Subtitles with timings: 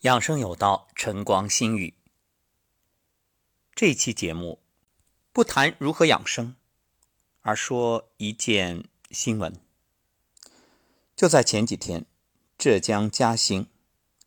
[0.00, 1.92] 养生有道，晨光心语。
[3.74, 4.58] 这期节目
[5.30, 6.56] 不谈如何养生，
[7.42, 9.60] 而说一件新闻。
[11.14, 12.06] 就在前几天，
[12.56, 13.66] 浙江嘉兴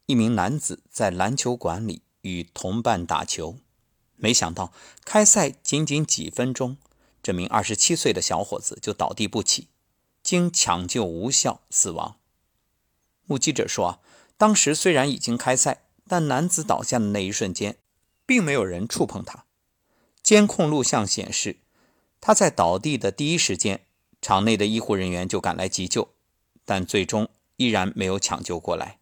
[0.05, 3.57] 一名男子在篮球馆里与同伴打球，
[4.15, 4.71] 没想到
[5.03, 6.77] 开赛仅仅几分钟，
[7.23, 9.69] 这名二十七岁的小伙子就倒地不起，
[10.21, 12.19] 经抢救无效死亡。
[13.25, 14.03] 目击者说。
[14.43, 17.77] 当时虽然已经开赛，但男子倒下的那一瞬间，
[18.25, 19.45] 并没有人触碰他。
[20.21, 21.61] 监控录像显示，
[22.19, 23.85] 他在倒地的第一时间，
[24.21, 26.09] 场内的医护人员就赶来急救，
[26.65, 28.99] 但最终依然没有抢救过来。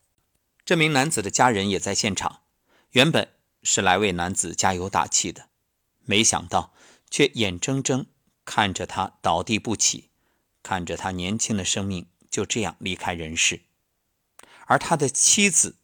[0.64, 2.42] 这名男子的家人也在现场，
[2.92, 3.28] 原本
[3.64, 5.50] 是来为男子加油打气的，
[6.06, 6.72] 没想到
[7.10, 8.06] 却眼睁睁
[8.46, 10.12] 看着他倒地不起，
[10.62, 13.62] 看着他年轻的生命就这样离开人世。
[14.72, 15.76] 而他的妻子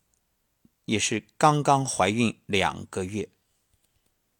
[0.85, 3.27] 也是刚刚怀孕两个月。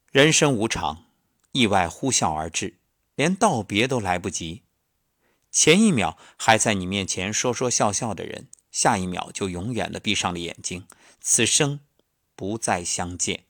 [0.09, 1.03] 人生无常，
[1.51, 2.79] 意外呼啸而至，
[3.15, 4.63] 连道别都来不及。
[5.51, 10.87] 前一秒还在你面前说说笑笑的人，下一秒就永远的闭上了眼睛，
[11.19, 11.81] 此生
[12.33, 13.43] 不再相见。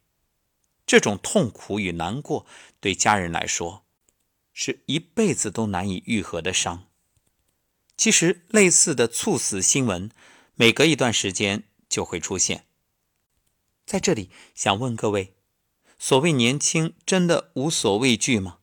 [0.87, 2.47] 这种痛苦与难过，
[2.79, 3.85] 对家人来说
[4.51, 6.87] 是一辈子都难以愈合的伤。
[7.95, 10.09] 其实，类似的猝死新闻。
[10.59, 12.65] 每隔一段时间就会出现。
[13.85, 15.35] 在这里，想问各位：
[15.99, 18.57] 所谓年轻，真的无所畏惧吗？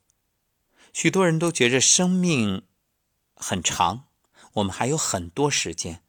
[0.92, 2.66] 许多人都觉着生命
[3.36, 4.08] 很长，
[4.54, 6.02] 我们还有很多时间，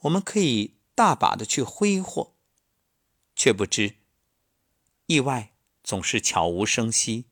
[0.00, 2.34] 我们可以大把的去挥霍，
[3.34, 3.96] 却不知
[5.04, 5.52] 意外
[5.84, 7.26] 总是悄无声息。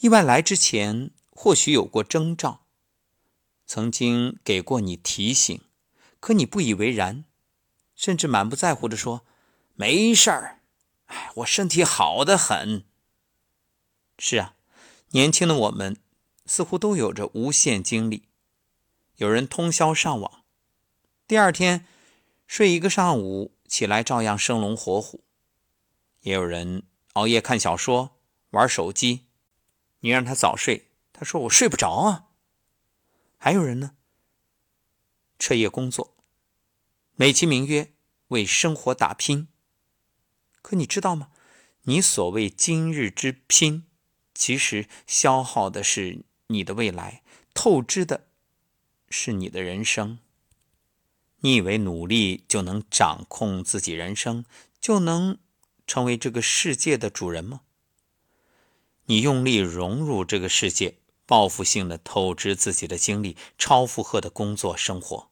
[0.00, 2.66] 意外来之前，或许有过征兆，
[3.66, 5.62] 曾经给过你提醒。
[6.20, 7.24] 可你不以为然，
[7.94, 9.24] 甚至满不在乎的说
[9.74, 10.60] ：“没事儿，
[11.06, 12.84] 哎，我身体好的很。”
[14.18, 14.54] 是啊，
[15.10, 15.96] 年轻的我们
[16.44, 18.24] 似乎都有着无限精力。
[19.16, 20.44] 有人通宵上网，
[21.26, 21.86] 第二天
[22.46, 25.20] 睡一个上午，起来照样生龙活虎；
[26.20, 28.16] 也有人熬夜看小说、
[28.50, 29.26] 玩手机，
[30.00, 32.26] 你让他早睡，他说我睡不着啊。
[33.38, 33.94] 还有人呢？
[35.38, 36.16] 彻夜工作，
[37.14, 37.92] 美其名曰
[38.28, 39.48] 为生活打拼。
[40.60, 41.30] 可你知道吗？
[41.82, 43.84] 你所谓今日之拼，
[44.34, 47.22] 其实消耗的是你的未来，
[47.54, 48.26] 透支的
[49.08, 50.18] 是你的人生。
[51.40, 54.44] 你以为努力就能掌控自己人生，
[54.80, 55.38] 就能
[55.86, 57.62] 成为这个世界的主人吗？
[59.06, 60.98] 你用力融入这个世界。
[61.28, 65.30] 报复性的透支自己的精力，超负荷的工作生活。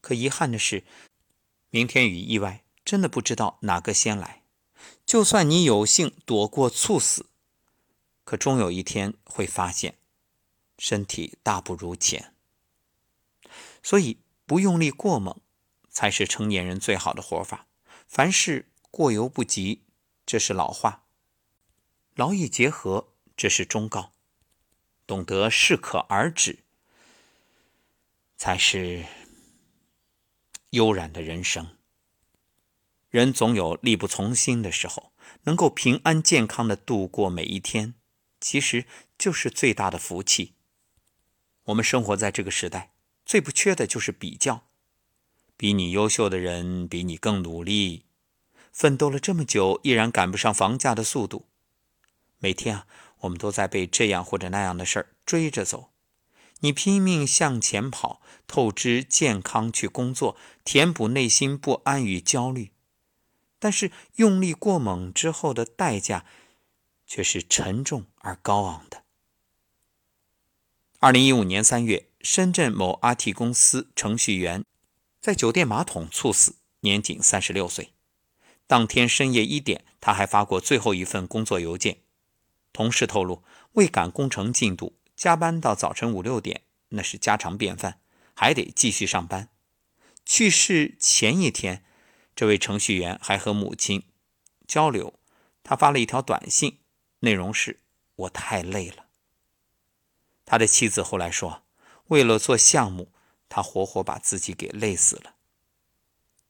[0.00, 0.84] 可遗憾的是，
[1.68, 4.42] 明天与意外真的不知道哪个先来。
[5.04, 7.26] 就算你有幸躲过猝死，
[8.24, 9.98] 可终有一天会发现
[10.78, 12.32] 身体大不如前。
[13.82, 15.38] 所以，不用力过猛，
[15.90, 17.66] 才是成年人最好的活法。
[18.08, 19.82] 凡事过犹不及，
[20.24, 21.02] 这是老话；
[22.14, 24.11] 劳逸结合，这是忠告。
[25.06, 26.60] 懂得适可而止，
[28.36, 29.04] 才是
[30.70, 31.76] 悠然的人生。
[33.10, 37.94] 人总有力不从心的时候，能够平安健康的度过每一天，
[38.40, 38.86] 其实
[39.18, 40.54] 就是最大的福气。
[41.64, 42.92] 我们生活在这个时代，
[43.26, 44.66] 最不缺的就是比较。
[45.56, 48.06] 比你优秀的人，比你更努力，
[48.72, 51.46] 奋斗了这么久，依然赶不上房价的速度。
[52.38, 52.86] 每天啊。
[53.22, 55.90] 我们都在被这样或者那样的事儿追着走，
[56.60, 62.70] 你拼命向前跑，透支健康去工作，填补内心不安与焦虑，
[63.58, 66.24] 但是用力过猛之后的代价，
[67.06, 69.02] 却是沉重而高昂的。
[70.98, 74.64] 二零一五年三月，深圳某 IT 公司程序员
[75.20, 77.92] 在酒店马桶猝死，年仅三十六岁。
[78.68, 82.01] 当天深夜一点，他还发过最后一份工作邮件。
[82.72, 83.42] 同事透露，
[83.72, 88.00] 为赶工程进度，加班到早晨五六点，那是家常便饭，
[88.34, 89.48] 还得继续上班。
[90.24, 91.84] 去世前一天，
[92.34, 94.04] 这位程序员还和母亲
[94.66, 95.18] 交流，
[95.62, 96.78] 他发了一条短信，
[97.20, 97.80] 内容是
[98.16, 99.06] ：“我太累了。”
[100.46, 101.62] 他的妻子后来说，
[102.06, 103.12] 为了做项目，
[103.48, 105.34] 他活活把自己给累死了。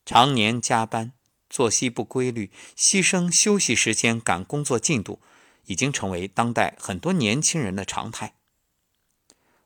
[0.04, 1.12] 常年加班，
[1.48, 5.20] 作息不规律，牺牲休息时间赶工作进度。
[5.67, 8.35] 已经成为当代很多年轻人的常态。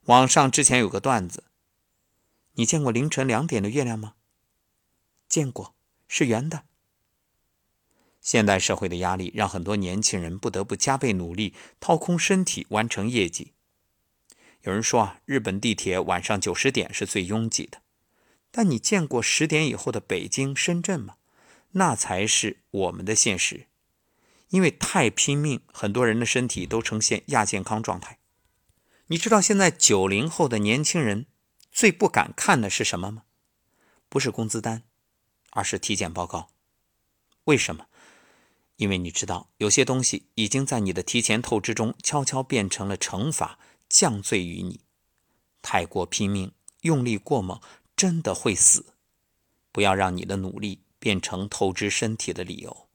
[0.05, 1.45] 网上之前有个段子
[2.55, 4.15] ：“你见过凌晨两点的月亮吗？”
[5.29, 5.75] 见过，
[6.07, 6.65] 是圆的。
[8.21, 13.53] 现代社会的压力让很多年轻人不得不加倍努力，掏空身体完成业绩。
[14.63, 17.83] 有人说啊，日本地铁晚上九十点是最拥挤的，
[18.51, 21.17] 但你见过十点以后的北京、深圳吗？
[21.73, 23.67] 那才是我们的现实。
[24.49, 28.19] 因为太拼命，很多人的身体都呈现亚健康状态。
[29.09, 31.27] 你知道现在九零后的年轻人
[31.71, 33.23] 最不敢看的是什么吗？
[34.09, 34.85] 不是工资单，
[35.51, 36.51] 而是体检报告。
[37.45, 37.87] 为什么？
[38.77, 43.59] 因为你知道，有些东西已经在你的提前透支中悄悄变成了惩罚，
[43.89, 44.81] 降罪于你。
[45.63, 46.53] 太过拼命，
[46.83, 47.61] 用力过猛，
[47.97, 48.95] 真的会死。
[49.73, 52.86] 不要让你的努力变成透支身体的理由。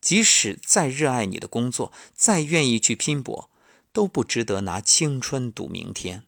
[0.00, 3.50] 即使再热爱你的工作，再愿意去拼搏，
[3.92, 6.26] 都不值得拿青春赌明天。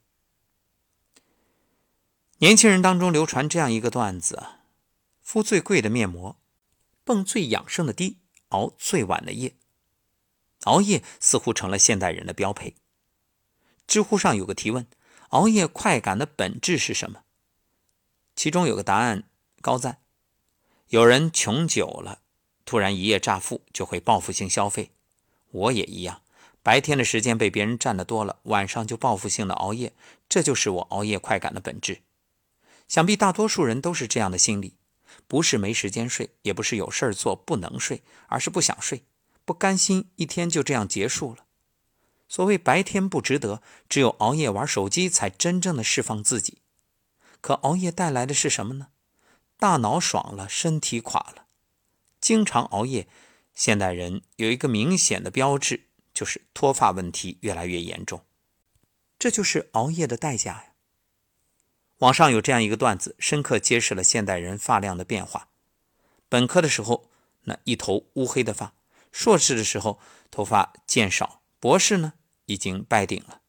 [2.38, 4.42] 年轻人当中流传这样一个段子：
[5.22, 6.36] 敷最贵的面膜，
[7.04, 8.18] 蹦最养生的迪，
[8.48, 9.56] 熬最晚的夜。
[10.64, 12.74] 熬夜似乎成了现代人的标配。
[13.86, 14.86] 知乎上有个提问：
[15.28, 17.24] 熬夜快感的本质是什么？
[18.34, 19.24] 其中有个答案
[19.60, 20.00] 高赞：
[20.88, 22.23] 有人穷久了。
[22.64, 24.90] 突然一夜乍富，就会报复性消费。
[25.50, 26.22] 我也一样，
[26.62, 29.92] 白天的时间被别人占的多了，晚上就报复性的熬夜。
[30.28, 32.02] 这就是我熬夜快感的本质。
[32.88, 34.74] 想必大多数人都是这样的心理，
[35.26, 39.04] 不是没时间睡，也不是有事儿做不能睡，而是不想睡，
[39.44, 41.44] 不甘心一天就这样结束了。
[42.28, 46.58] 所谓白天不值得，只有熬夜玩手机才真正的释放自己。
[47.40, 48.88] 可熬夜带来的是什么呢？
[49.58, 51.43] 大脑爽了，身体垮了。
[52.24, 53.06] 经常熬夜，
[53.54, 58.24] 现代人有一个明显的标志，就是脱发问题越来越严重。
[59.18, 60.72] 这就是熬夜的代价呀。
[61.98, 65.48] 网上有这样一个段子，深刻揭示了现代人发量的变化。
[66.30, 67.10] 本科的时候，
[67.42, 68.72] 那一头乌黑的发；
[69.12, 70.00] 硕士的时候，
[70.30, 72.14] 头发渐少；博士呢，
[72.46, 73.42] 已经败顶了。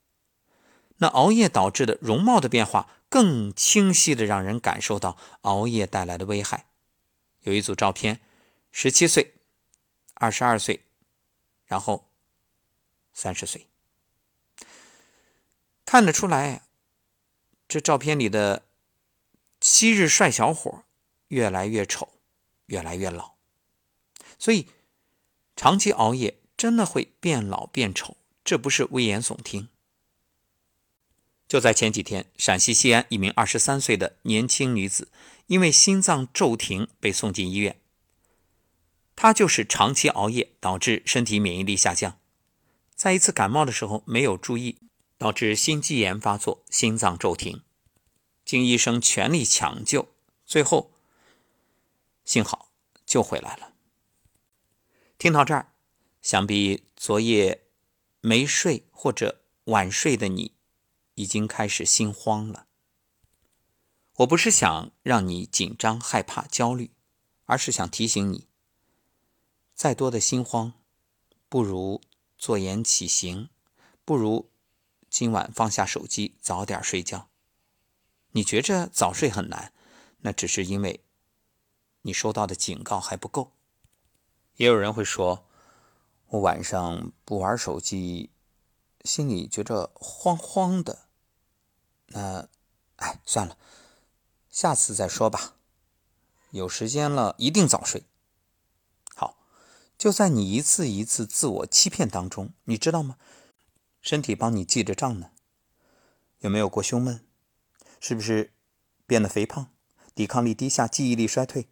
[0.98, 6.66] 那熬夜导致的容貌的变化，更清晰的让人感受到熬夜带来的危害。
[7.44, 8.20] 有一组照片。
[8.78, 9.36] 十七岁，
[10.16, 10.84] 二十二岁，
[11.66, 12.12] 然后
[13.14, 13.70] 三十岁，
[15.86, 16.64] 看得出来，
[17.70, 18.66] 这照片里的
[19.62, 20.84] 昔日帅小伙
[21.30, 22.20] 越来越丑，
[22.66, 23.36] 越来越老。
[24.38, 24.68] 所以，
[25.56, 29.70] 长期熬夜真的会变老变丑，这不是危言耸听。
[31.48, 35.10] 就在前几天，陕西西安一名二十三岁的年轻女子
[35.48, 37.80] 因为心脏骤停被送进医院。
[39.26, 42.20] 他就是长期熬夜导致身体免疫力下降，
[42.94, 44.78] 在一次感冒的时候没有注意，
[45.18, 47.64] 导致心肌炎发作，心脏骤停。
[48.46, 50.10] 经医生全力抢救，
[50.46, 50.92] 最后
[52.24, 52.70] 幸好
[53.04, 53.74] 救回来了。
[55.18, 55.74] 听到这儿，
[56.22, 57.64] 想必昨夜
[58.22, 60.52] 没睡或者晚睡的你，
[61.16, 62.68] 已经开始心慌了。
[64.18, 66.92] 我不是想让你紧张、害怕、焦虑，
[67.46, 68.48] 而是想提醒你。
[69.76, 70.72] 再多的心慌，
[71.50, 72.02] 不如
[72.38, 73.50] 坐言起行，
[74.06, 74.50] 不如
[75.10, 77.28] 今晚放下手机，早点睡觉。
[78.32, 79.74] 你觉着早睡很难，
[80.20, 81.04] 那只是因为
[82.04, 83.52] 你收到的警告还不够。
[84.56, 85.46] 也有人会说，
[86.28, 88.32] 我晚上不玩手机，
[89.04, 91.08] 心里觉着慌慌的。
[92.08, 92.48] 那，
[92.96, 93.58] 哎，算了，
[94.50, 95.58] 下次再说吧。
[96.52, 98.06] 有时间了一定早睡。
[100.06, 103.18] 就在你一次一次自我欺骗当中，你知道吗？
[104.04, 105.32] 身体帮你记着账呢。
[106.42, 107.26] 有没有过胸闷？
[108.00, 108.54] 是不是
[109.08, 109.72] 变得肥胖？
[110.14, 111.70] 抵抗力低下，记忆力衰退？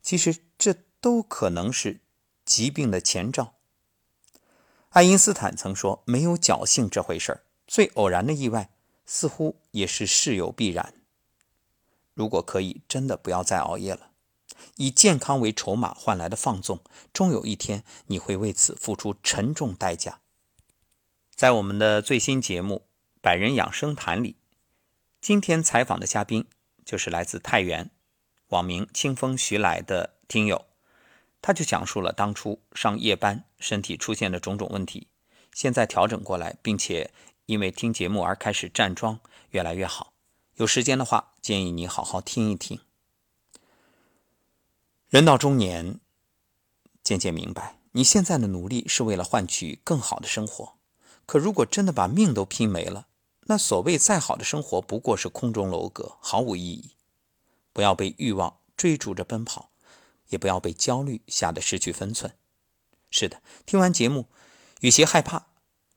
[0.00, 2.02] 其实这都可能是
[2.44, 3.54] 疾病的前兆。
[4.90, 8.70] 爱因斯坦曾说：“没有侥幸这回事儿，最偶然的意外
[9.04, 10.94] 似乎也是事有必然。”
[12.14, 14.12] 如果可以，真的不要再熬夜了。
[14.76, 16.80] 以健康为筹码换来的放纵，
[17.12, 20.20] 终有一天你会为此付出沉重代价。
[21.34, 22.86] 在我们的最新节目
[23.20, 24.36] 《百人养生谈》里，
[25.20, 26.46] 今天采访的嘉宾
[26.84, 27.90] 就是来自太原、
[28.48, 30.66] 网名“清风徐来”的听友，
[31.42, 35.08] 他就讲述了当初上夜班身体出现的种种问题，
[35.52, 37.10] 现在调整过来，并且
[37.46, 39.18] 因为听节目而开始站桩，
[39.50, 40.12] 越来越好。
[40.56, 42.78] 有时间的话，建议你好好听一听。
[45.14, 46.00] 人到中年，
[47.04, 50.74] 渐渐明白，你现在的努力是为了换取更好的生活。
[51.24, 53.06] 可如果真的把命都拼没了，
[53.42, 56.96] 那所谓再好的生活不过是空中楼阁，毫无意义。
[57.72, 59.70] 不要被欲望追逐着奔跑，
[60.30, 62.34] 也不要被焦虑吓得失去分寸。
[63.08, 64.26] 是的，听完节目，
[64.80, 65.46] 与其害怕，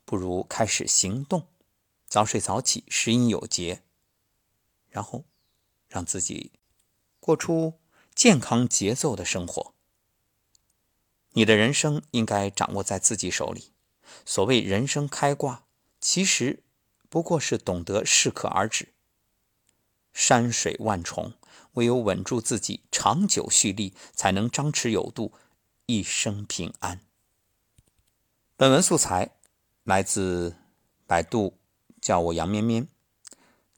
[0.05, 1.47] 不如开始行动，
[2.07, 3.81] 早睡早起，食饮有节，
[4.91, 5.23] 然后
[5.87, 6.51] 让自己
[7.19, 7.73] 过出
[8.17, 9.75] 健康节奏的生活。
[11.33, 13.73] 你的人生应该掌握在自己手里。
[14.25, 15.65] 所谓人生开挂，
[16.01, 16.63] 其实
[17.09, 18.91] 不过是懂得适可而止。
[20.13, 21.33] 山水万重，
[21.73, 25.31] 唯有稳住自己，长久蓄力，才能张弛有度，
[25.85, 27.01] 一生平安。
[28.55, 29.35] 本文素材
[29.83, 30.55] 来自
[31.05, 31.59] 百度，
[32.01, 32.87] 叫我杨绵绵，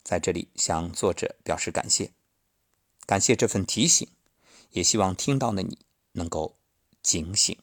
[0.02, 2.14] 在这里向作者表示感谢，
[3.06, 4.08] 感谢这份提醒，
[4.72, 5.78] 也希望听到的你
[6.14, 6.56] 能够
[7.02, 7.58] 警醒。